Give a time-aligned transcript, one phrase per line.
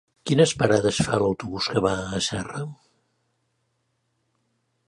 [0.27, 2.65] Quines parades fa l'autobús que va a Serra?